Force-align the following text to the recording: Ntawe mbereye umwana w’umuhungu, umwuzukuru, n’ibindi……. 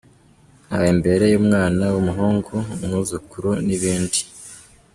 Ntawe 0.65 0.89
mbereye 0.97 1.35
umwana 1.41 1.83
w’umuhungu, 1.93 2.53
umwuzukuru, 2.83 3.49
n’ibindi……. 3.65 4.19